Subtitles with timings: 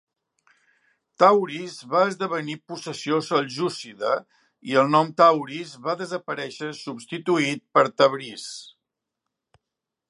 [1.23, 4.15] Tauris va esdevenir possessió seljúcida
[4.71, 8.49] i el nom Tauris va desaparèixer substituït per Tabriz.